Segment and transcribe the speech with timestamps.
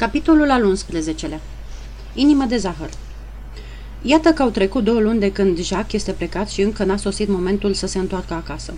[0.00, 1.40] Capitolul al 11-lea
[2.14, 2.90] Inima de zahăr
[4.02, 7.28] Iată că au trecut două luni de când Jacques este plecat și încă n-a sosit
[7.28, 8.74] momentul să se întoarcă acasă.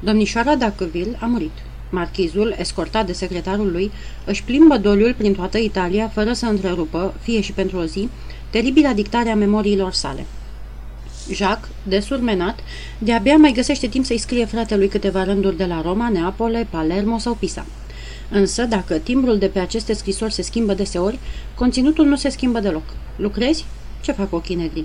[0.00, 1.50] Domnișoara Dacqueville a murit.
[1.90, 3.90] Marchizul, escortat de secretarul lui,
[4.24, 8.08] își plimbă doliul prin toată Italia, fără să întrerupă, fie și pentru o zi,
[8.50, 10.26] teribila dictare a memoriilor sale.
[11.32, 12.58] Jacques, desurmenat,
[12.98, 17.34] de-abia mai găsește timp să-i scrie fratelui câteva rânduri de la Roma, Neapole, Palermo sau
[17.34, 17.66] Pisa.
[18.30, 21.18] Însă, dacă timbrul de pe aceste scrisori se schimbă deseori,
[21.54, 22.82] conținutul nu se schimbă deloc.
[23.16, 23.64] Lucrezi?
[24.00, 24.84] Ce fac ochii negri?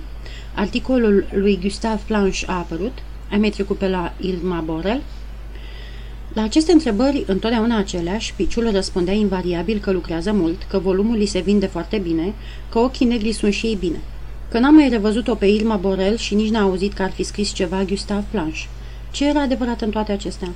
[0.56, 2.98] Articolul lui Gustave Planche a apărut?
[3.32, 5.02] Ai mai trecut pe la Ilma Borel?
[6.34, 11.40] La aceste întrebări, întotdeauna aceleași, Piciul răspundea invariabil că lucrează mult, că volumul îi se
[11.40, 12.34] vinde foarte bine,
[12.70, 14.00] că ochii negri sunt și ei bine.
[14.52, 17.54] Că n-am mai revăzut-o pe Ilma Borel și nici n-a auzit că ar fi scris
[17.54, 18.68] ceva Gustave Planche.
[19.12, 20.50] Ce era adevărat în toate acestea?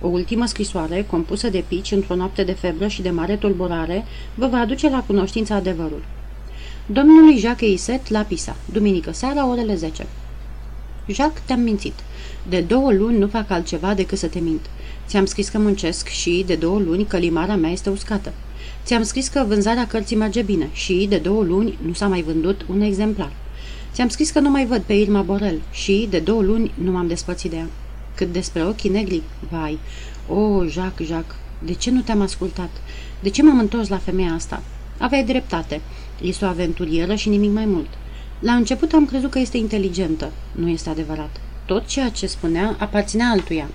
[0.00, 4.04] O ultimă scrisoare, compusă de pici într-o noapte de febră și de mare tulburare,
[4.34, 6.04] vă va aduce la cunoștință adevărul.
[6.86, 10.06] Domnului Jacques Iset la Pisa, duminică seara, orele 10.
[11.06, 11.94] Jacques, te-am mințit.
[12.48, 14.60] De două luni nu fac altceva decât să te mint.
[15.06, 18.32] Ți-am scris că muncesc și, de două luni, că limara mea este uscată.
[18.84, 22.66] Ți-am scris că vânzarea cărții merge bine și, de două luni, nu s-a mai vândut
[22.70, 23.32] un exemplar.
[23.92, 27.06] Ți-am scris că nu mai văd pe Irma Borel și, de două luni, nu m-am
[27.06, 27.66] despărțit de ea.
[28.16, 29.78] Cât despre ochii negri, vai,
[30.28, 32.70] o, oh, Jacques, Jacques, de ce nu te-am ascultat?
[33.20, 34.62] De ce m-am întors la femeia asta?
[34.98, 35.80] Aveai dreptate.
[36.22, 37.88] Este o aventurieră și nimic mai mult.
[38.38, 40.32] La început am crezut că este inteligentă.
[40.52, 41.40] Nu este adevărat.
[41.64, 43.68] Tot ceea ce spunea aparținea altuia.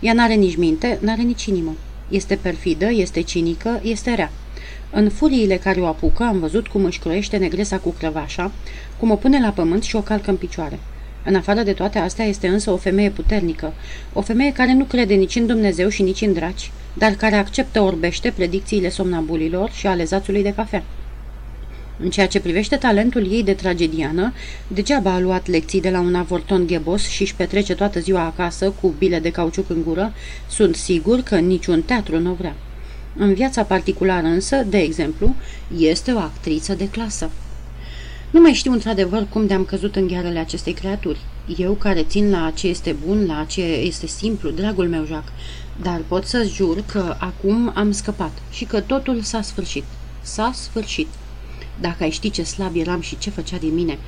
[0.00, 1.74] Ea n-are nici minte, n-are nici inimă.
[2.08, 4.30] Este perfidă, este cinică, este rea.
[4.90, 8.52] În furiile care o apucă am văzut cum își croiește negresa cu crăvașa,
[8.98, 10.78] cum o pune la pământ și o calcă în picioare.
[11.24, 13.72] În afară de toate astea este însă o femeie puternică,
[14.12, 17.80] o femeie care nu crede nici în Dumnezeu și nici în draci, dar care acceptă
[17.80, 20.84] orbește predicțiile somnambulilor și ale zațului de cafea.
[21.98, 24.32] În ceea ce privește talentul ei de tragediană,
[24.68, 28.70] degeaba a luat lecții de la un avorton ghebos și își petrece toată ziua acasă
[28.80, 30.12] cu bile de cauciuc în gură,
[30.50, 32.54] sunt sigur că niciun teatru nu vrea.
[33.16, 35.34] În viața particulară însă, de exemplu,
[35.78, 37.30] este o actriță de clasă.
[38.34, 41.18] Nu mai știu într-adevăr cum de-am căzut în ghearele acestei creaturi.
[41.56, 45.32] Eu care țin la ce este bun, la ce este simplu, dragul meu, Jacques,
[45.82, 49.84] dar pot să-ți jur că acum am scăpat și că totul s-a sfârșit.
[50.22, 51.06] S-a sfârșit.
[51.80, 53.98] Dacă ai ști ce slab eram și ce făcea din mine.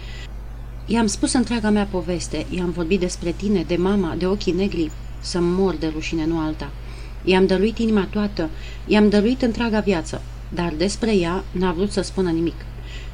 [0.86, 5.38] I-am spus întreaga mea poveste, i-am vorbit despre tine, de mama, de ochii negri, să
[5.40, 6.70] mor de rușine, nu alta.
[7.24, 8.50] I-am dăruit inima toată,
[8.86, 10.22] i-am dăruit întreaga viață,
[10.54, 12.54] dar despre ea n-a vrut să spună nimic.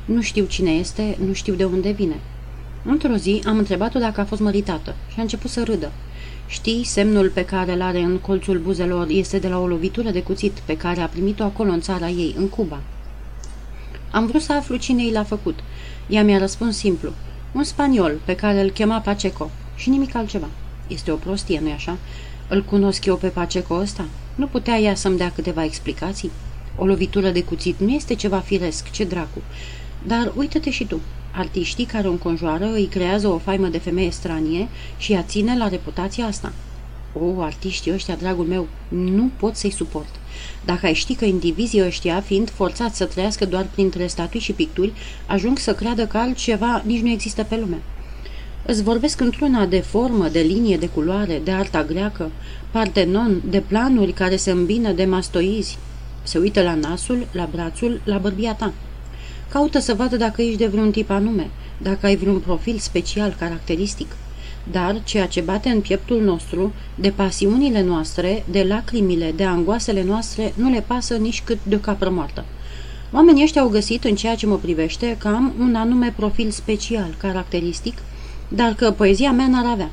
[0.04, 2.20] Nu știu cine este, nu știu de unde vine.
[2.84, 5.92] Într-o zi am întrebat-o dacă a fost măritată și a început să râdă.
[6.46, 10.22] Știi, semnul pe care îl are în colțul buzelor este de la o lovitură de
[10.22, 12.80] cuțit pe care a primit-o acolo în țara ei, în Cuba.
[14.10, 15.58] Am vrut să aflu cine i l-a făcut.
[16.08, 17.12] Ea mi-a răspuns simplu.
[17.52, 20.48] Un spaniol pe care îl chema Paceco și nimic altceva.
[20.86, 21.96] Este o prostie, nu-i așa?
[22.48, 24.04] Îl cunosc eu pe Paceco ăsta?
[24.34, 26.30] Nu putea ea să-mi dea câteva explicații?
[26.76, 29.42] O lovitură de cuțit nu este ceva firesc, ce dracu.
[30.06, 31.00] Dar uită-te și tu.
[31.34, 35.68] Artiștii care o înconjoară îi creează o faimă de femeie stranie și ea ține la
[35.68, 36.52] reputația asta.
[37.20, 40.08] O, artiștii ăștia, dragul meu, nu pot să-i suport.
[40.64, 44.92] Dacă ai ști că indivizii ăștia, fiind forțați să trăiască doar printre statui și picturi,
[45.26, 47.82] ajung să creadă că altceva nici nu există pe lume.
[48.66, 52.30] Îți vorbesc într-una de formă, de linie, de culoare, de arta greacă,
[52.70, 55.78] partenon, de planuri care se îmbină de mastoizi.
[56.22, 58.72] Se uită la nasul, la brațul, la bărbia ta.
[59.52, 64.16] Caută să vadă dacă ești de vreun tip anume, dacă ai vreun profil special, caracteristic.
[64.70, 70.52] Dar ceea ce bate în pieptul nostru, de pasiunile noastre, de lacrimile, de angoasele noastre,
[70.56, 72.44] nu le pasă nici cât de o capră moartă.
[73.12, 77.14] Oamenii ăștia au găsit, în ceea ce mă privește, că am un anume profil special,
[77.18, 77.98] caracteristic,
[78.48, 79.90] dar că poezia mea n-ar avea.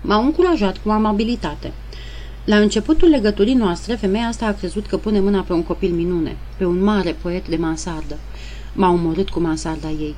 [0.00, 1.72] M-au încurajat cu amabilitate.
[2.44, 6.36] La începutul legăturii noastre, femeia asta a crezut că pune mâna pe un copil minune,
[6.56, 8.18] pe un mare poet de mansardă.
[8.76, 10.14] M-a omorât cu mansarda ei.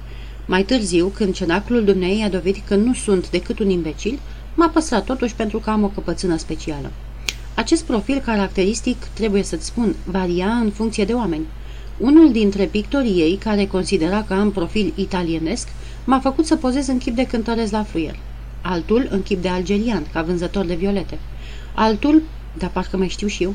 [0.47, 4.19] Mai târziu, când cenaclul dumneei a dovedit că nu sunt decât un imbecil,
[4.55, 6.91] m-a păstrat totuși pentru că am o căpățână specială.
[7.55, 11.47] Acest profil caracteristic, trebuie să-ți spun, varia în funcție de oameni.
[11.99, 15.69] Unul dintre pictorii ei, care considera că am profil italienesc,
[16.05, 18.19] m-a făcut să pozez în chip de cântăresc la fluier.
[18.63, 21.19] Altul în chip de algerian, ca vânzător de violete.
[21.75, 22.23] Altul,
[22.59, 23.55] dar parcă mai știu și eu,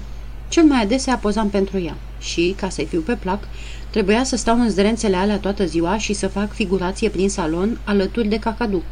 [0.53, 3.47] cel mai adesea pozam pentru ea și, ca să-i fiu pe plac,
[3.89, 8.27] trebuia să stau în zdrențele alea toată ziua și să fac figurație prin salon alături
[8.27, 8.83] de cacadu.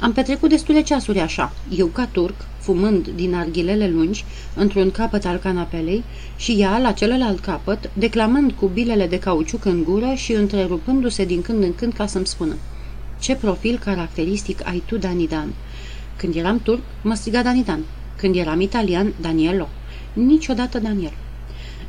[0.00, 4.24] Am petrecut destule ceasuri așa, eu ca turc, fumând din arghilele lungi,
[4.54, 6.04] într-un capăt al canapelei,
[6.36, 11.42] și ea, la celălalt capăt, declamând cu bilele de cauciuc în gură și întrerupându-se din
[11.42, 12.54] când în când ca să-mi spună
[13.20, 15.52] Ce profil caracteristic ai tu, Danidan?
[16.16, 17.80] Când eram turc, mă striga Danidan.
[18.16, 19.68] Când eram italian, Danielo.
[20.16, 21.12] Niciodată Daniel.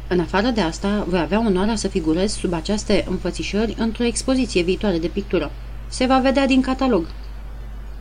[0.08, 4.98] În afară de asta, voi avea onoarea să figurez sub aceste înfățișări într-o expoziție viitoare
[4.98, 5.52] de pictură.
[5.88, 7.08] Se va vedea din catalog.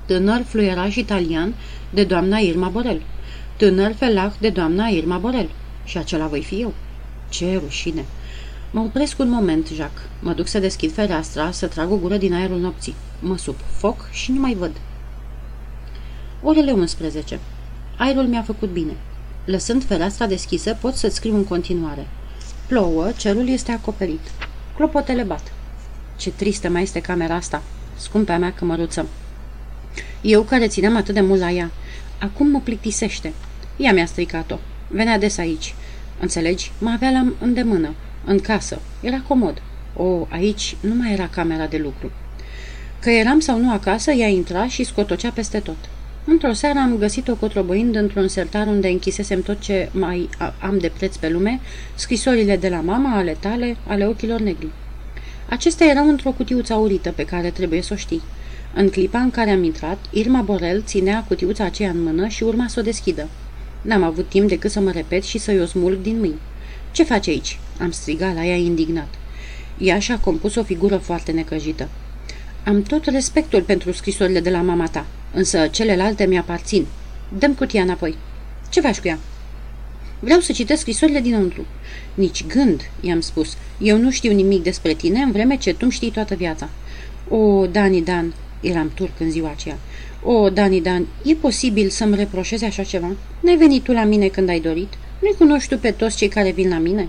[0.07, 1.55] Tânăr fluieraj italian
[1.91, 3.03] de doamna Irma Borel.
[3.57, 5.49] Tânăr felah de doamna Irma Borel.
[5.85, 6.75] Și acela voi fi eu.
[7.29, 8.05] Ce rușine!
[8.71, 10.09] Mă opresc un moment, Jacques.
[10.21, 12.95] Mă duc să deschid fereastra, să trag o gură din aerul nopții.
[13.21, 14.73] Mă sub foc și nu mai văd.
[16.43, 17.39] Orele 11.
[17.97, 18.93] Aerul mi-a făcut bine.
[19.47, 22.07] Lăsând fereastra deschisă, pot să scriu în continuare.
[22.67, 24.21] Plouă, cerul este acoperit.
[24.77, 25.53] Clopotele bat.
[26.17, 27.63] Ce tristă mai este camera asta,
[27.97, 29.07] scumpea mea cămăruță.
[30.21, 31.71] Eu care țineam atât de mult la ea.
[32.19, 33.33] Acum mă plictisește.
[33.77, 34.59] Ea mi-a stricat-o.
[34.89, 35.75] Venea des aici.
[36.21, 36.73] Înțelegi?
[36.79, 37.95] Mă avea la îndemână.
[38.25, 38.81] În casă.
[39.01, 39.63] Era comod.
[39.97, 42.11] O, aici nu mai era camera de lucru.
[42.99, 45.77] Că eram sau nu acasă, ea intra și scotocea peste tot.
[46.29, 50.29] Într-o seară am găsit-o cotrobăind într-un sertar unde închisesem tot ce mai
[50.61, 51.61] am de preț pe lume,
[51.95, 54.69] scrisorile de la mama, ale tale, ale ochilor negri.
[55.49, 58.23] Acestea erau într-o cutiuță aurită pe care trebuie să o știi.
[58.75, 62.67] În clipa în care am intrat, Irma Borel ținea cutiuța aceea în mână și urma
[62.69, 63.29] să o deschidă.
[63.83, 66.41] N-am avut timp decât să mă repet și să-i o smulg din mâini.
[66.91, 69.15] Ce faci aici?" am strigat la ea indignat.
[69.79, 71.89] Ea și-a compus o figură foarte necăjită.
[72.65, 76.87] Am tot respectul pentru scrisorile de la mama ta, însă celelalte mi-aparțin.
[77.39, 78.17] Dăm cutia înapoi.
[78.69, 79.19] Ce faci cu ea?"
[80.19, 81.67] Vreau să citesc scrisorile dinăuntru.
[82.15, 83.57] Nici gând, i-am spus.
[83.79, 86.69] Eu nu știu nimic despre tine, în vreme ce tu știi toată viața.
[87.29, 89.79] O, Dani Dan, eram turc în ziua aceea.
[90.23, 93.11] O, Dani Dan, e posibil să-mi reproșezi așa ceva?
[93.41, 94.93] N-ai venit tu la mine când ai dorit?
[95.21, 97.09] Nu-i cunoști tu pe toți cei care vin la mine?"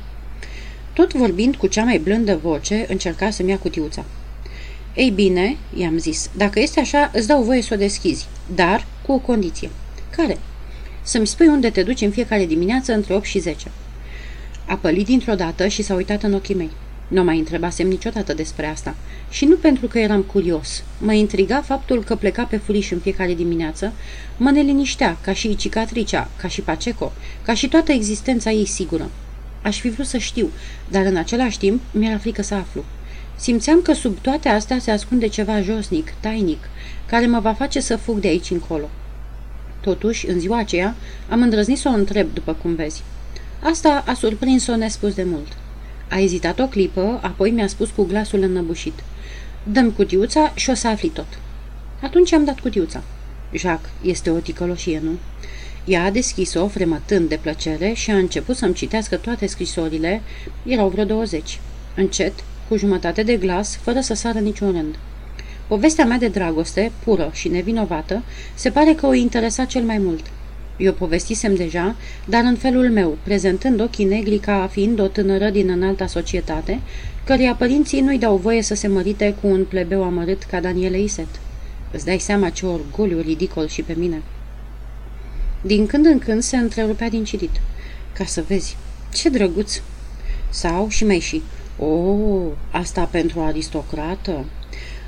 [0.94, 4.06] Tot vorbind cu cea mai blândă voce, încerca să-mi ia cutiuța.
[4.98, 9.12] Ei bine, i-am zis, dacă este așa, îți dau voie să o deschizi, dar cu
[9.12, 9.70] o condiție.
[10.10, 10.38] Care?
[11.02, 13.72] Să-mi spui unde te duci în fiecare dimineață între 8 și 10.
[14.66, 16.70] A pălit dintr-o dată și s-a uitat în ochii mei.
[17.08, 18.96] Nu mai întrebasem niciodată despre asta.
[19.30, 20.84] Și nu pentru că eram curios.
[21.00, 23.94] Mă intriga faptul că pleca pe furiș în fiecare dimineață,
[24.38, 27.12] mă neliniștea, ca și cicatricea, ca și Paceco,
[27.42, 29.10] ca și toată existența ei sigură.
[29.62, 30.50] Aș fi vrut să știu,
[30.90, 32.84] dar în același timp mi-era frică să aflu.
[33.39, 36.69] Simțeam că sub toate astea se ascunde ceva josnic, tainic,
[37.06, 38.89] care mă va face să fug de aici încolo.
[39.80, 40.95] Totuși, în ziua aceea,
[41.30, 43.04] am îndrăznit să o întreb, după cum vezi.
[43.63, 45.48] Asta a surprins-o nespus de mult.
[46.10, 49.04] A ezitat o clipă, apoi mi-a spus cu glasul înnăbușit.
[49.63, 51.28] Dăm cutiuța și o să afli tot.
[52.01, 53.04] Atunci am dat cutiuța.
[53.54, 55.12] Jacques, este o ticăloșie, nu?
[55.86, 60.22] Ea a deschis-o, fremătând de plăcere, și a început să-mi citească toate scrisorile,
[60.66, 61.60] erau vreo douăzeci.
[61.95, 62.34] Încet,
[62.68, 64.96] cu jumătate de glas, fără să sară niciun rând.
[65.68, 68.24] Povestea mea de dragoste, pură și nevinovată,
[68.54, 70.25] se pare că o interesa cel mai mult.
[70.78, 75.69] Eu povestisem deja, dar în felul meu, prezentând ochii negri ca fiind o tânără din
[75.69, 76.80] înalta societate,
[77.24, 81.28] căreia părinții nu-i dau voie să se mărite cu un plebeu amărât ca Daniele Iset.
[81.92, 84.22] Îți dai seama ce orgoliu ridicol și pe mine.
[85.62, 87.62] Din când în când se întrerupea din citit.
[88.13, 88.78] Ca să vezi,
[89.13, 89.81] ce drăguț!
[90.50, 91.42] Sau și mai și,
[91.79, 92.15] o,
[92.71, 94.46] asta pentru aristocrată?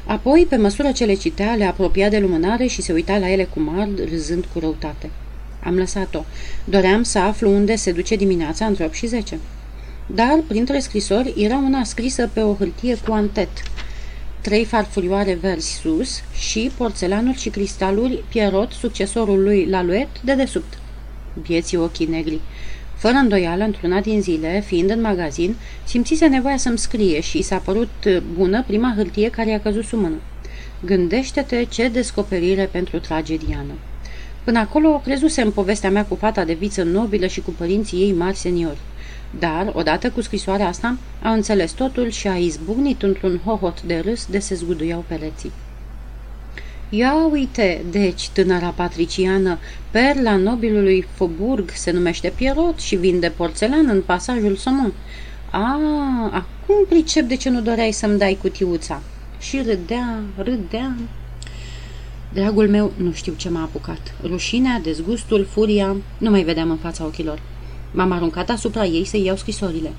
[0.05, 3.43] Apoi, pe măsură ce le citea, le apropia de lumânare și se uita la ele
[3.43, 5.09] cu mari, râzând cu răutate.
[5.63, 6.23] Am lăsat-o.
[6.63, 9.39] Doream să aflu unde se duce dimineața între 8 și 10.
[10.05, 13.49] Dar, printre scrisori, era una scrisă pe o hârtie cu antet.
[14.41, 20.77] Trei farfurioare verzi sus și porțelanuri și cristaluri Pierrot, succesorul lui Laluet, de desubt.
[21.33, 22.39] Vieții ochii negri.
[22.99, 27.89] Fără îndoială, într-una din zile, fiind în magazin, simțise nevoia să-mi scrie și s-a părut
[28.33, 30.15] bună prima hârtie care i-a căzut sub mână.
[30.85, 33.73] Gândește-te ce descoperire pentru tragediană.
[34.43, 38.37] Până acolo crezusem povestea mea cu fata de viță nobilă și cu părinții ei mari
[38.37, 38.77] seniori.
[39.39, 44.25] Dar, odată cu scrisoarea asta, a înțeles totul și a izbucnit într-un hohot de râs
[44.25, 45.51] de se zguduiau pereții.
[46.91, 49.57] Ia uite, deci, tânăra patriciană,
[49.91, 54.93] perla nobilului Faubourg se numește Pierrot și vinde porțelan în pasajul Somon.
[55.51, 55.79] A,
[56.25, 59.01] acum pricep de ce nu doreai să-mi dai cutiuța.
[59.39, 60.95] Și râdea, râdea.
[62.33, 64.15] Dragul meu, nu știu ce m-a apucat.
[64.23, 67.41] Rușinea, dezgustul, furia, nu mai vedeam în fața ochilor.
[67.91, 69.91] M-am aruncat asupra ei să iau scrisorile.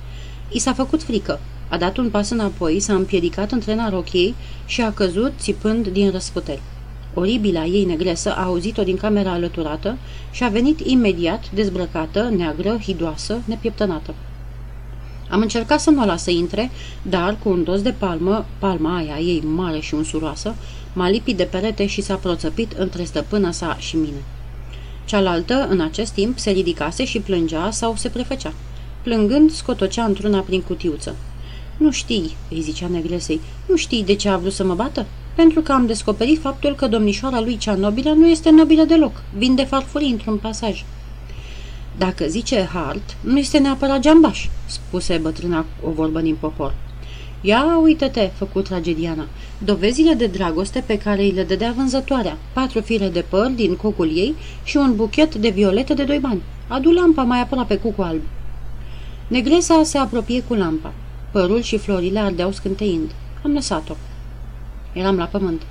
[0.48, 1.40] I s-a făcut frică.
[1.68, 4.34] A dat un pas înapoi, s-a împiedicat între narochii
[4.66, 6.60] și a căzut țipând din răsputeri.
[7.14, 9.98] Oribila ei negresă a auzit-o din camera alăturată
[10.30, 14.14] și a venit imediat dezbrăcată, neagră, hidoasă, nepieptănată.
[15.28, 16.70] Am încercat să nu o lasă intre,
[17.02, 20.54] dar cu un dos de palmă, palma aia ei mare și unsuroasă,
[20.92, 24.22] m-a lipit de perete și s-a proțăpit între stăpâna sa și mine.
[25.04, 28.52] Cealaltă, în acest timp, se ridicase și plângea sau se prefăcea.
[29.02, 31.16] Plângând, scotocea într-una prin cutiuță.
[31.76, 35.06] Nu știi, îi zicea negresei, nu știi de ce a vrut să mă bată?
[35.34, 39.64] Pentru că am descoperit faptul că domnișoara lui cea nobilă nu este nobilă deloc, vinde
[39.64, 40.84] farfurii într-un pasaj.
[41.98, 46.74] Dacă zice Hart, nu este neapărat geambaș, spuse bătrâna o vorbă din popor.
[47.40, 49.26] Ia uită-te, făcut tragediana,
[49.58, 54.16] dovezile de dragoste pe care îi le dădea vânzătoarea, patru fire de păr din cocul
[54.16, 54.34] ei
[54.64, 56.42] și un buchet de violete de doi bani.
[56.68, 58.20] Adu lampa mai aproape cu cu alb.
[59.28, 60.92] Negresa se apropie cu lampa.
[61.30, 63.10] Părul și florile ardeau scânteind.
[63.44, 63.94] Am lăsat-o.
[64.92, 65.62] Eram la pământ.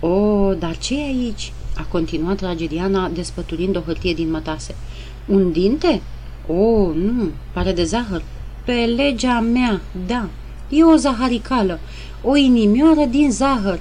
[0.00, 4.74] O, dar ce e aici?" a continuat tragediana despăturind o hârtie din mătase.
[5.26, 6.00] Un dinte?
[6.46, 8.22] O, nu, pare de zahăr.
[8.64, 10.28] Pe legea mea, da,
[10.68, 11.78] e o zaharicală,
[12.22, 13.80] o inimioară din zahăr.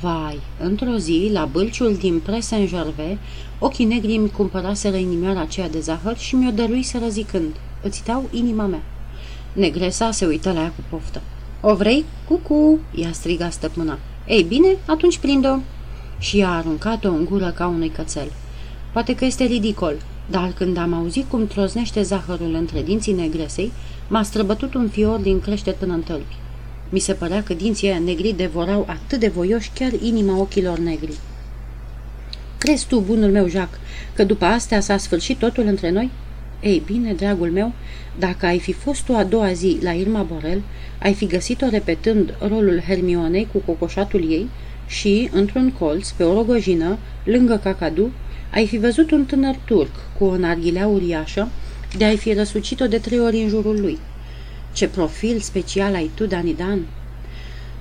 [0.00, 3.18] Vai, într-o zi, la bâlciul din Presen-Gervais,
[3.58, 8.64] ochii negri îmi cumpăraseră inimioara aceea de zahăr și mi-o dăruiseră zicând, îți dau inima
[8.64, 8.82] mea.
[9.52, 11.20] Negresa se uită la ea cu poftă.
[11.60, 12.04] O vrei?
[12.28, 13.98] Cucu!" i-a strigat stăpâna.
[14.28, 15.56] Ei bine, atunci prind-o."
[16.18, 18.32] Și a aruncat-o în gură ca unui cățel.
[18.92, 19.94] Poate că este ridicol,
[20.30, 23.72] dar când am auzit cum troznește zahărul între dinții negresei,
[24.08, 26.36] m-a străbătut un fior din crește până în tălpi.
[26.88, 31.18] Mi se părea că dinții aia negri devorau atât de voioși chiar inima ochilor negri.
[32.58, 33.80] Crezi tu, bunul meu Jacques,
[34.14, 36.10] că după astea s-a sfârșit totul între noi?
[36.62, 37.72] Ei bine, dragul meu,
[38.18, 40.62] dacă ai fi fost tu a doua zi la Irma Borel,
[41.02, 44.48] ai fi găsit-o repetând rolul Hermionei cu cocoșatul ei
[44.86, 48.10] și, într-un colț, pe o rogojină, lângă cacadu,
[48.52, 51.48] ai fi văzut un tânăr turc cu o narghilea uriașă,
[51.96, 53.98] de ai fi răsucit-o de trei ori în jurul lui.
[54.72, 56.86] Ce profil special ai tu, Danidan!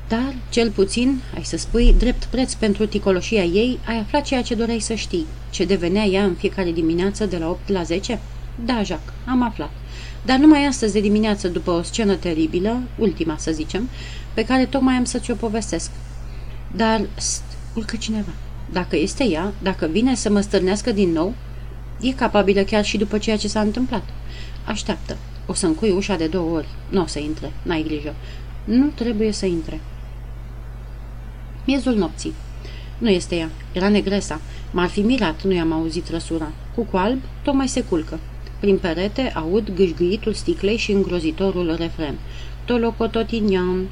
[0.08, 4.56] Dar, cel puțin, ai să spui, drept preț pentru ticoloșia ei, ai aflat ceea ce
[4.56, 8.20] doreai să știi, ce devenea ea în fiecare dimineață de la 8 la 10?
[8.66, 9.72] Da, Jacques, am aflat.
[10.26, 13.90] Dar numai astăzi de dimineață, după o scenă teribilă, ultima să zicem,
[14.34, 15.92] pe care tocmai am să ți-o povestesc.
[16.76, 17.44] Dar, st,
[17.76, 18.32] urcă cineva.
[18.72, 21.34] Dacă este ea, dacă vine să mă stârnească din nou,
[22.02, 24.04] e capabilă chiar și după ceea ce s-a întâmplat.
[24.66, 25.18] Așteaptă.
[25.46, 26.68] O să încui ușa de două ori.
[26.90, 27.52] Nu o să intre.
[27.62, 28.16] N-ai grijă.
[28.64, 29.82] Nu trebuie să intre.
[31.66, 32.34] Miezul nopții.
[32.98, 33.50] Nu este ea.
[33.72, 34.42] Era negresa.
[34.72, 36.52] M-ar fi mirat, nu i-am auzit răsura.
[36.76, 38.20] Cu alb, tocmai se culcă.
[38.60, 42.16] Prin perete aud gâșgâitul sticlei și îngrozitorul refren.
[42.66, 43.88] Tolocototinian.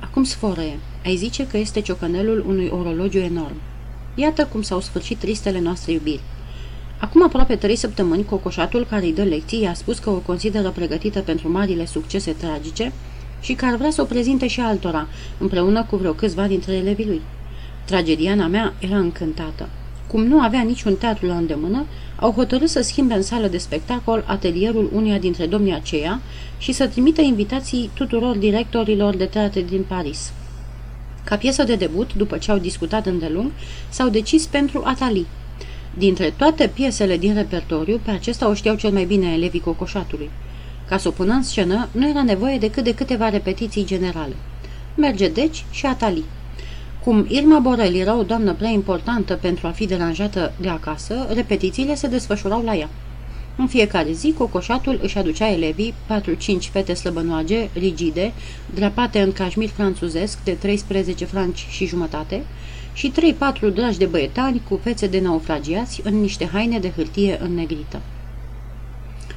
[0.00, 0.78] Acum sforăie.
[1.04, 3.56] Ai zice că este ciocănelul unui orologiu enorm.
[4.14, 6.20] Iată cum s-au sfârșit tristele noastre iubiri.
[7.00, 11.20] Acum aproape trei săptămâni, cocoșatul care îi dă lecții i-a spus că o consideră pregătită
[11.20, 12.92] pentru marile succese tragice
[13.40, 17.06] și că ar vrea să o prezinte și altora, împreună cu vreo câțiva dintre elevii
[17.06, 17.20] lui.
[17.84, 19.68] Tragediana mea era încântată.
[20.08, 21.86] Cum nu avea niciun teatru la îndemână,
[22.16, 26.20] au hotărât să schimbe în sală de spectacol atelierul uneia dintre domnii aceia
[26.58, 30.32] și să trimită invitații tuturor directorilor de teatre din Paris.
[31.24, 33.50] Ca piesă de debut, după ce au discutat îndelung,
[33.88, 35.26] s-au decis pentru Atali.
[35.98, 40.30] Dintre toate piesele din repertoriu, pe acesta o știau cel mai bine elevii cocoșatului.
[40.88, 44.36] Ca să o pună în scenă, nu era nevoie decât de câteva repetiții generale.
[44.94, 46.24] Merge deci și Atali.
[47.08, 51.94] Cum Irma Borel era o doamnă prea importantă pentru a fi deranjată de acasă, repetițiile
[51.94, 52.88] se desfășurau la ea.
[53.56, 58.32] În fiecare zi, cocoșatul își aducea elevii, 4-5 fete slăbănoage, rigide,
[58.74, 62.44] drapate în cașmir franțuzesc de 13 franci și jumătate,
[62.92, 63.12] și
[63.68, 68.00] 3-4 dragi de băietani cu fețe de naufragiați în niște haine de hârtie înnegrită.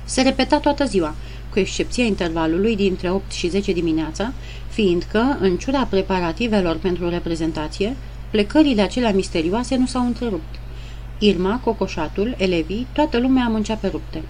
[0.04, 1.16] Se repeta toată ziua,
[1.52, 4.34] cu excepția intervalului dintre 8 și 10 dimineața,
[4.72, 7.96] fiindcă, în ciuda preparativelor pentru reprezentație,
[8.30, 10.56] plecările acelea misterioase nu s-au întrerupt.
[11.20, 14.22] Irma, cocoșatul, elevii, toată lumea mâncea pe rupte.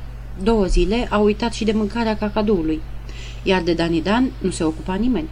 [0.43, 2.81] Două zile au uitat și de mâncarea cacadoului,
[3.43, 5.27] iar de Danidan nu se ocupa nimeni.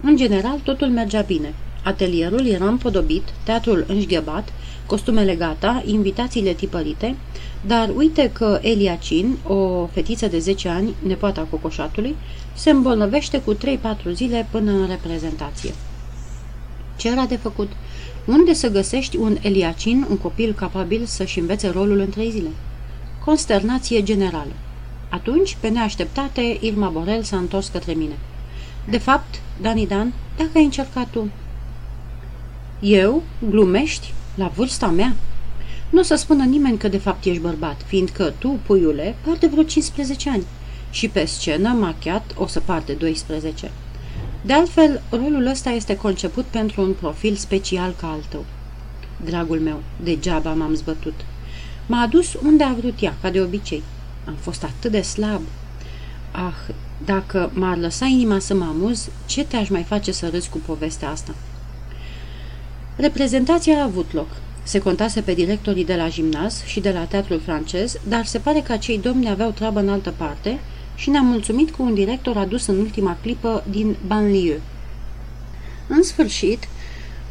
[0.00, 1.54] În general, totul mergea bine.
[1.84, 4.52] Atelierul era împodobit, teatrul înșghebat,
[4.86, 7.16] costumele gata, invitațiile tipărite,
[7.66, 12.14] dar uite că Eliacin, o fetiță de 10 ani, nepoata cocoșatului,
[12.54, 13.58] se îmbolnăvește cu 3-4
[14.12, 15.74] zile până în reprezentație.
[16.96, 17.72] Ce era de făcut?
[18.24, 22.48] Unde să găsești un Eliacin, un copil capabil să-și învețe rolul în trei zile?
[23.24, 24.52] Consternație generală.
[25.08, 28.18] Atunci, pe neașteptate, Irma Borel s-a întors către mine.
[28.88, 31.30] De fapt, Dani Dan, dacă ai încercat tu...
[32.80, 33.22] Eu?
[33.48, 34.14] Glumești?
[34.34, 35.14] La vârsta mea?
[35.90, 39.46] Nu o să spună nimeni că de fapt ești bărbat, fiindcă tu, puiule, par de
[39.46, 40.44] vreo 15 ani
[40.90, 43.70] și pe scenă, machiat, o să par de 12.
[44.42, 48.44] De altfel, rolul ăsta este conceput pentru un profil special ca al tău.
[49.24, 51.14] Dragul meu, degeaba m-am zbătut.
[51.86, 53.82] M-a adus unde a vrut ea, ca de obicei.
[54.26, 55.42] Am fost atât de slab.
[56.30, 56.74] Ah,
[57.04, 61.10] dacă m-ar lăsa inima să mă amuz, ce te-aș mai face să râzi cu povestea
[61.10, 61.34] asta?
[63.02, 64.26] Reprezentația a avut loc.
[64.62, 68.60] Se contase pe directorii de la gimnaz și de la teatrul francez, dar se pare
[68.60, 70.58] că acei domni aveau treabă în altă parte
[70.94, 74.60] și ne-am mulțumit cu un director adus în ultima clipă din banlieue.
[75.88, 76.68] În sfârșit,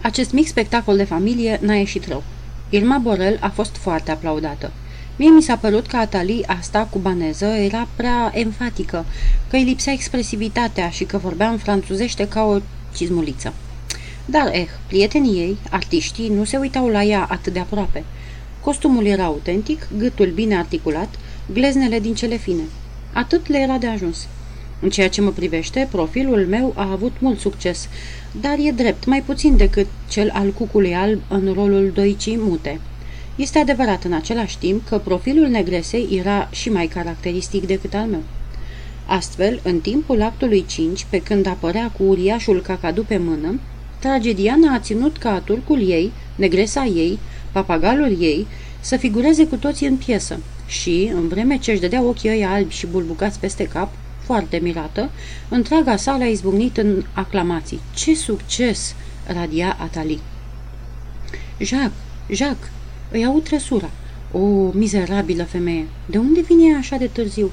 [0.02, 2.24] acest mic spectacol de familie n-a ieșit rău.
[2.70, 4.72] Irma Borel a fost foarte aplaudată.
[5.16, 9.06] Mie mi s-a părut că Atali, asta cubaneză, era prea enfatică,
[9.50, 12.60] că îi lipsea expresivitatea și că vorbea în franțuzește ca o
[12.96, 13.54] cizmuliță.
[14.26, 18.04] Dar, eh, prietenii ei, artiștii, nu se uitau la ea atât de aproape.
[18.62, 21.10] Costumul era autentic, gâtul bine articulat,
[21.54, 22.64] gleznele din cele fine.
[23.14, 24.28] Atât le era de ajuns.
[24.80, 27.88] În ceea ce mă privește, profilul meu a avut mult succes,
[28.42, 32.80] dar e drept, mai puțin decât cel al cucului alb în rolul doicii mute.
[33.36, 38.24] Este adevărat în același timp că profilul negresei era și mai caracteristic decât al meu.
[39.06, 43.60] Astfel, în timpul actului 5, pe când apărea cu uriașul cacadu pe mână,
[44.02, 47.20] tragediana a ținut ca turcul ei, negresa ei,
[47.52, 48.48] papagalul ei,
[48.80, 52.74] să figureze cu toții în piesă și, în vreme ce își dădea ochii ei albi
[52.74, 55.10] și bulbucați peste cap, foarte mirată,
[55.50, 57.80] întreaga sală a izbucnit în aclamații.
[57.96, 58.96] Ce succes!"
[59.28, 60.20] radia Atali.
[61.60, 61.92] Jacques,
[62.30, 62.72] Jacques,
[63.12, 63.90] îi aud trăsura.
[64.32, 64.40] O,
[64.74, 67.52] mizerabilă femeie, de unde vine ea așa de târziu?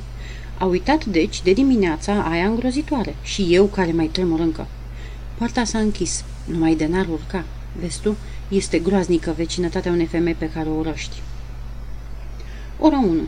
[0.59, 4.67] A uitat, deci, de dimineața aia îngrozitoare și eu care mai tremur încă.
[5.39, 7.45] Poarta s-a închis, numai de n-ar urca.
[7.81, 8.17] Vezi tu,
[8.49, 11.23] este groaznică vecinătatea unei femei pe care o urăști.
[12.79, 13.21] Ora 1.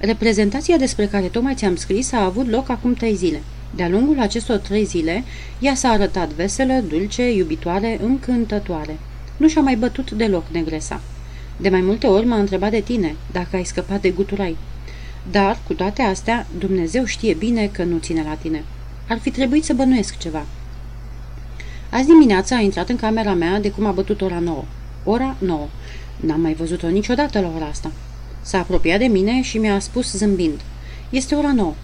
[0.00, 3.42] Reprezentația despre care tocmai ți-am scris a avut loc acum trei zile.
[3.74, 5.24] De-a lungul acestor trei zile,
[5.58, 8.98] ea s-a arătat veselă, dulce, iubitoare, încântătoare.
[9.36, 11.00] Nu și-a mai bătut deloc negresa.
[11.56, 14.56] De mai multe ori m-a întrebat de tine, dacă ai scăpat de guturai.
[15.30, 18.64] Dar, cu toate astea, Dumnezeu știe bine că nu ține la tine.
[19.08, 20.46] Ar fi trebuit să bănuiesc ceva.
[21.90, 24.64] Azi dimineața a intrat în camera mea de cum a bătut ora 9.
[25.04, 25.68] Ora 9.
[26.16, 27.90] N-am mai văzut-o niciodată la ora asta.
[28.40, 30.60] S-a apropiat de mine și mi-a spus zâmbind.
[31.10, 31.74] Este ora 9.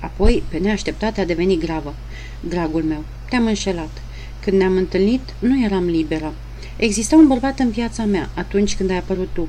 [0.00, 1.94] Apoi, pe neașteptate, a devenit gravă.
[2.40, 4.02] Dragul meu, te-am înșelat.
[4.44, 6.32] Când ne-am întâlnit, nu eram liberă.
[6.76, 9.48] Exista un bărbat în viața mea atunci când ai apărut tu.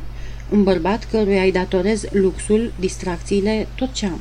[0.49, 4.19] Un bărbat căruia îi datorez luxul, distracțiile, tot ce am.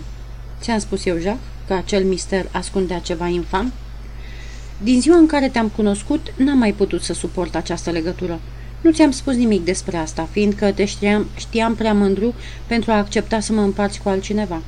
[0.60, 3.72] Ți-am spus eu, Jacques, că acel mister ascundea ceva infam?
[4.82, 8.40] Din ziua în care te-am cunoscut, n-am mai putut să suport această legătură.
[8.80, 12.34] Nu ți-am spus nimic despre asta, fiindcă te știam, știam prea mândru
[12.66, 14.62] pentru a accepta să mă împarți cu altcineva.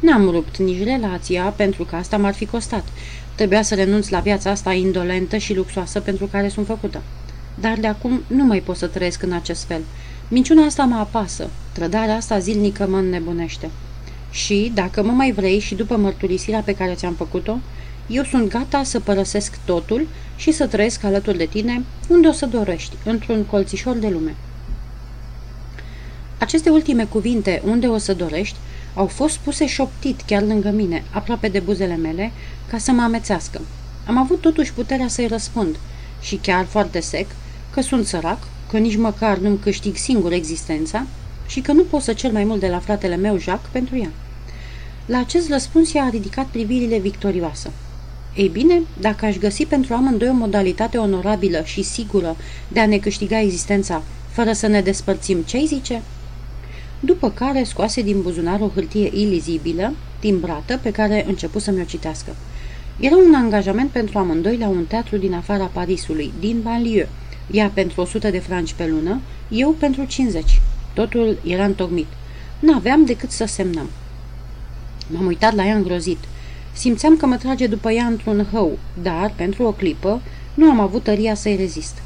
[0.00, 2.84] N-am rupt nici relația, pentru că asta m-ar fi costat.
[3.34, 7.02] Trebuia să renunț la viața asta indolentă și luxoasă pentru care sunt făcută.
[7.60, 9.80] Dar de acum nu mai pot să trăiesc în acest fel.
[10.28, 13.70] Minciuna asta mă apasă, trădarea asta zilnică mă înnebunește.
[14.30, 17.58] Și, dacă mă mai vrei și după mărturisirea pe care ți-am făcut-o,
[18.10, 22.46] eu sunt gata să părăsesc totul și să trăiesc alături de tine unde o să
[22.46, 24.34] dorești, într-un colțișor de lume.
[26.38, 28.56] Aceste ultime cuvinte, unde o să dorești,
[28.94, 32.32] au fost puse șoptit chiar lângă mine, aproape de buzele mele,
[32.70, 33.60] ca să mă amețească.
[34.06, 35.76] Am avut totuși puterea să-i răspund
[36.20, 37.26] și chiar foarte sec
[37.70, 38.38] că sunt sărac,
[38.70, 41.06] că nici măcar nu-mi câștig singur existența
[41.46, 44.10] și că nu pot să cer mai mult de la fratele meu, Jacques, pentru ea.
[45.06, 47.70] La acest răspuns i-a ridicat privirile victorioasă.
[48.34, 52.36] Ei bine, dacă aș găsi pentru amândoi o modalitate onorabilă și sigură
[52.68, 56.02] de a ne câștiga existența, fără să ne despărțim, ce-ai zice?
[57.00, 62.36] După care scoase din buzunar o hârtie ilizibilă, timbrată, pe care început să mi-o citească.
[63.00, 67.08] Era un angajament pentru amândoi la un teatru din afara Parisului, din banlieue.
[67.50, 70.60] Ea pentru 100 de franci pe lună, eu pentru 50.
[70.94, 72.06] Totul era întocmit.
[72.58, 73.90] N-aveam decât să semnăm.
[75.06, 76.18] M-am uitat la ea îngrozit.
[76.72, 80.20] Simțeam că mă trage după ea într-un hău, dar, pentru o clipă,
[80.54, 82.02] nu am avut tăria să-i rezist.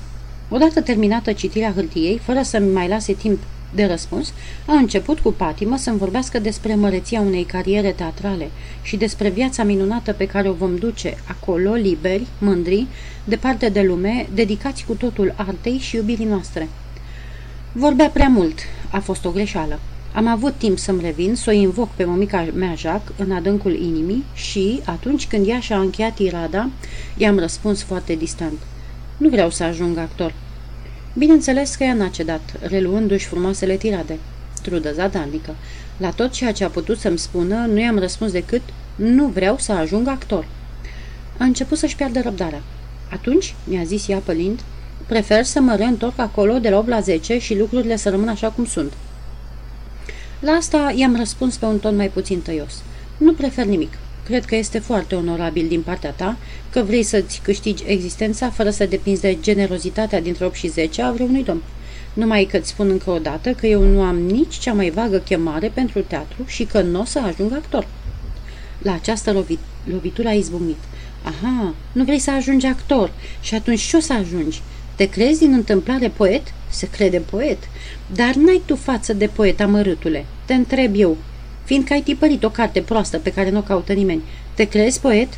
[0.48, 3.38] Odată terminată citirea hârtiei, fără să-mi mai lase timp
[3.74, 4.33] de răspuns,
[4.66, 8.50] a început cu patimă să-mi vorbească despre măreția unei cariere teatrale
[8.83, 12.87] și despre viața minunată pe care o vom duce acolo, liberi, mândri,
[13.24, 16.68] departe de lume, dedicați cu totul artei și iubirii noastre.
[17.72, 18.59] Vorbea prea mult.
[18.90, 19.79] A fost o greșeală.
[20.14, 24.24] Am avut timp să-mi revin, să o invoc pe mămica mea Jacques în adâncul inimii
[24.35, 26.70] și, atunci când ea și-a încheiat irada,
[27.16, 28.59] i-am răspuns foarte distant.
[29.16, 30.35] Nu vreau să ajung actor.
[31.14, 34.18] Bineînțeles că ea n-a cedat, reluându-și frumoasele tirade.
[34.62, 35.55] Trudă zadarnică.
[35.96, 38.62] La tot ceea ce a putut să-mi spună, nu i-am răspuns decât
[38.94, 40.46] nu vreau să ajung actor.
[41.38, 42.62] A început să-și piardă răbdarea.
[43.12, 44.61] Atunci, mi-a zis ea pălind,
[45.07, 48.48] prefer să mă reîntorc acolo de la 8 la 10 și lucrurile să rămână așa
[48.48, 48.92] cum sunt.
[50.44, 52.83] La asta i-am răspuns pe un ton mai puțin tăios.
[53.16, 53.98] Nu prefer nimic.
[54.24, 56.37] Cred că este foarte onorabil din partea ta
[56.70, 61.12] că vrei să-ți câștigi existența fără să depinzi de generozitatea dintre 8 și 10 a
[61.12, 61.62] vreunui domn.
[62.12, 65.16] Numai că îți spun încă o dată că eu nu am nici cea mai vagă
[65.16, 67.87] chemare pentru teatru și că nu o să ajung actor.
[68.83, 70.78] La această lovit lovitură a izbucnit.
[71.22, 74.62] Aha, nu vrei să ajungi actor și atunci ce o să ajungi?
[74.94, 76.42] Te crezi din întâmplare poet?
[76.74, 77.58] Se crede poet.
[78.14, 80.24] Dar n-ai tu față de poet, amărâtule.
[80.44, 81.16] Te întreb eu,
[81.64, 84.22] fiindcă ai tipărit o carte proastă pe care nu o caută nimeni.
[84.54, 85.28] Te crezi poet?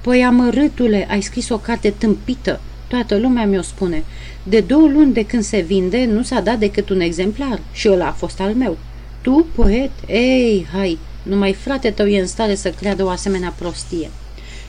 [0.00, 2.60] Păi, amărâtule, ai scris o carte tâmpită.
[2.86, 4.04] Toată lumea mi-o spune.
[4.42, 8.06] De două luni de când se vinde, nu s-a dat decât un exemplar și ăla
[8.06, 8.78] a fost al meu.
[9.20, 9.90] Tu, poet?
[10.06, 14.10] Ei, hai, numai frate tău e în stare să creadă o asemenea prostie.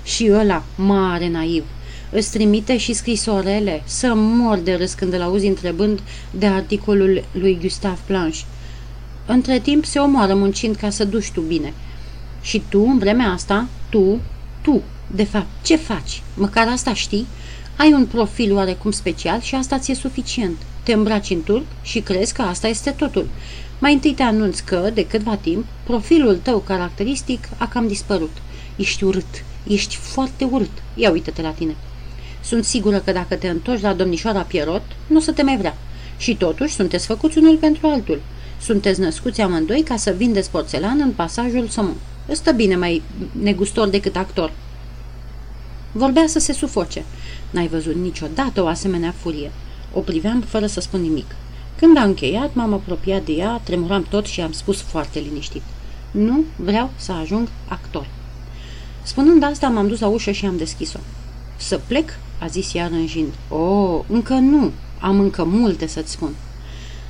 [0.04, 1.64] Și ăla, mare naiv,
[2.16, 6.00] îți trimite și scrisorele, să mor de râs când îl auzi întrebând
[6.32, 8.40] de articolul lui Gustave Planche.
[9.26, 11.74] Între timp se omoară muncind ca să duci tu bine.
[12.42, 14.20] Și tu, în vremea asta, tu,
[14.62, 16.22] tu, de fapt, ce faci?
[16.36, 17.28] Măcar asta știi?
[17.76, 20.58] Ai un profil oarecum special și asta ți-e suficient.
[20.84, 23.28] Te îmbraci în turc și crezi că asta este totul.
[23.80, 28.38] Mai întâi te anunț că, de câtva timp, profilul tău caracteristic a cam dispărut.
[28.76, 30.72] Ești urât, ești foarte urât.
[30.96, 31.76] Ia uite-te la tine.
[32.46, 35.78] Sunt sigură că dacă te întorci la domnișoara Pierrot, nu o să te mai vrea.
[36.18, 38.22] Și totuși sunteți făcuți unul pentru altul.
[38.62, 41.96] Sunteți născuți amândoi ca să vindeți porțelan în pasajul Somon.
[42.32, 44.52] Stă bine mai negustor decât actor.
[45.92, 47.04] Vorbea să se sufoce.
[47.50, 49.52] N-ai văzut niciodată o asemenea furie.
[49.94, 51.36] O priveam fără să spun nimic.
[51.80, 55.62] Când a încheiat, m-am apropiat de ea, tremuram tot și am spus foarte liniștit.
[56.12, 58.08] Nu vreau să ajung actor.
[59.04, 61.00] Spunând asta, m-am dus la ușă și am deschis-o.
[61.58, 62.10] Să plec?
[62.40, 63.34] A zis ea rânjind.
[63.50, 64.72] O, oh, încă nu.
[65.00, 66.30] Am încă multe să-ți spun.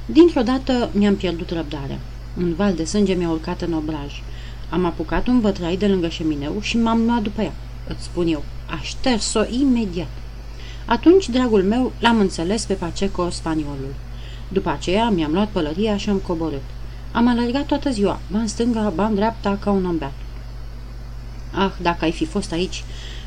[0.06, 2.00] Dintr-o dată mi-am pierdut răbdarea.
[2.38, 4.22] Un val de sânge mi-a urcat în obraj.
[4.70, 7.54] Am apucat un vătrai de lângă șemineu și m-am luat după ea.
[7.88, 10.10] Îți spun eu, a șters-o imediat.
[10.86, 13.94] Atunci, dragul meu, l-am înțeles pe Paceco spaniolul.
[14.48, 16.62] După aceea mi-am luat pălăria și am coborât.
[17.12, 20.14] Am alergat toată ziua, ba în stânga, ba în dreapta, ca un ombeat.
[21.52, 22.84] Ah, dacă ai fi fost aici!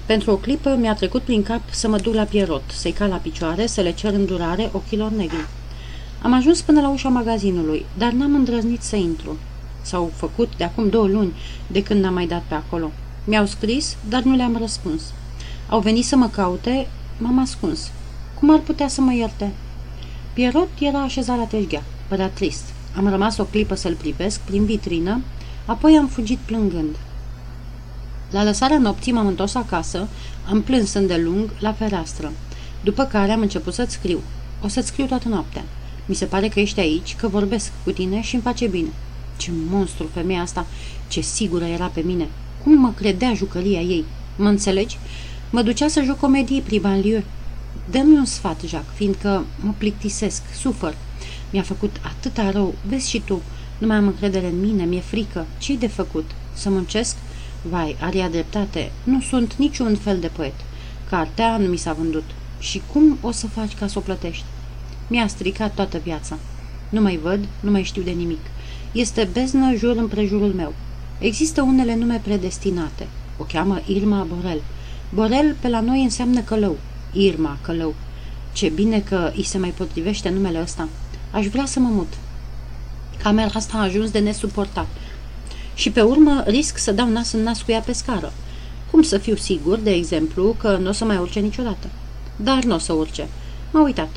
[0.09, 3.17] Pentru o clipă mi-a trecut prin cap să mă duc la Pierrot, să-i cal la
[3.17, 5.47] picioare, să le cer îndurare ochilor negri.
[6.23, 9.37] Am ajuns până la ușa magazinului, dar n-am îndrăznit să intru.
[9.83, 11.33] S-au făcut de acum două luni
[11.67, 12.91] de când n-am mai dat pe acolo.
[13.25, 15.03] Mi-au scris, dar nu le-am răspuns.
[15.69, 16.87] Au venit să mă caute,
[17.19, 17.91] m-am ascuns.
[18.39, 19.53] Cum ar putea să mă ierte?
[20.33, 22.65] Pierrot era așezat la teșghea, părea trist.
[22.97, 25.21] Am rămas o clipă să-l privesc prin vitrină,
[25.65, 26.97] apoi am fugit plângând.
[28.31, 30.09] La lăsarea nopții m-am întors acasă,
[30.49, 32.33] am plâns îndelung la fereastră,
[32.85, 34.21] după care am început să-ți scriu.
[34.65, 35.65] O să-ți scriu toată noaptea.
[36.07, 38.89] Mi se pare că ești aici, că vorbesc cu tine și îmi face bine.
[39.37, 40.67] Ce monstru femeia asta,
[41.09, 42.29] ce sigură era pe mine.
[42.63, 44.05] Cum mă credea jucăria ei?
[44.37, 44.99] Mă înțelegi?
[45.51, 47.23] Mă ducea să joc comedii prin lieu.
[47.91, 50.95] Dă-mi un sfat, Jacques, fiindcă mă plictisesc, sufăr.
[51.51, 53.43] Mi-a făcut atâta rău, vezi și tu.
[53.79, 55.47] Nu mai am încredere în mine, mi-e frică.
[55.59, 56.31] ce de făcut?
[56.55, 57.17] Să muncesc?
[57.63, 60.55] Vai, are dreptate, nu sunt niciun fel de poet.
[61.09, 62.25] Cartea nu mi s-a vândut.
[62.59, 64.45] Și cum o să faci ca să o plătești?
[65.07, 66.39] Mi-a stricat toată viața.
[66.89, 68.41] Nu mai văd, nu mai știu de nimic.
[68.93, 70.75] Este beznă jur împrejurul meu.
[71.19, 73.07] Există unele nume predestinate.
[73.39, 74.63] O cheamă Irma Borel.
[75.15, 76.77] Borel pe la noi înseamnă călău.
[77.13, 77.95] Irma, călău.
[78.53, 80.89] Ce bine că îi se mai potrivește numele ăsta.
[81.31, 82.13] Aș vrea să mă mut.
[83.23, 84.87] Camera asta a ajuns de nesuportat.
[85.79, 88.33] Și pe urmă risc să dau nas în nas cu ea pe scară.
[88.91, 91.87] Cum să fiu sigur, de exemplu, că nu o să mai urce niciodată?
[92.37, 93.29] Dar nu o să urce.
[93.71, 94.09] M-a uitat.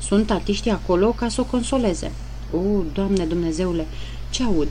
[0.00, 2.12] Sunt artiștii acolo ca să o consoleze.
[2.52, 2.58] O,
[2.92, 3.86] Doamne Dumnezeule,
[4.30, 4.68] ce aud?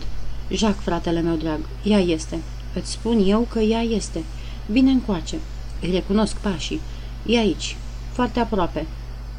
[0.52, 2.40] Jacques, fratele meu drag, ea este.
[2.74, 4.24] Îți spun eu că ea este.
[4.66, 5.38] Vine încoace.
[5.82, 6.82] Îi recunosc pașii.
[7.26, 7.76] E aici,
[8.12, 8.86] foarte aproape.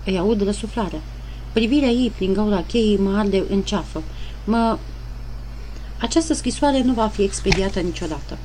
[0.04, 1.00] Îi aud răsuflarea.
[1.52, 4.02] Privirea ei prin gaura cheii mă arde în ceafă.
[4.44, 4.78] Mă...
[6.00, 8.38] Această scrisoare nu va fi expediată niciodată.